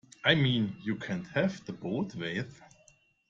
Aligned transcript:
I 0.23 0.33
mean, 0.33 0.75
you 0.81 0.95
can't 0.95 1.27
have 1.27 1.61
it 1.67 1.79
both 1.79 2.15
ways. 2.15 2.59